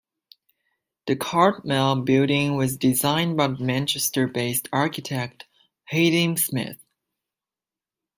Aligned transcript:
The 1.05 1.15
Cartmel 1.15 2.01
building 2.01 2.55
was 2.55 2.75
designed 2.75 3.37
by 3.37 3.45
the 3.49 3.63
Manchester-based 3.63 4.67
architect, 4.73 5.45
Haydyn 5.91 6.37
Smith. 6.37 6.79